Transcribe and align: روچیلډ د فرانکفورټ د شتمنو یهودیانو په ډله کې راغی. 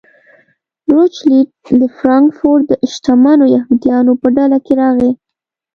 روچیلډ 0.93 1.49
د 1.79 1.81
فرانکفورټ 1.97 2.63
د 2.69 2.71
شتمنو 2.93 3.45
یهودیانو 3.55 4.11
په 4.21 4.27
ډله 4.35 4.57
کې 4.65 4.73
راغی. 4.81 5.11